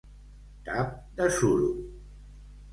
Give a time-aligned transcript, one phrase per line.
[0.69, 1.71] Tap de suro.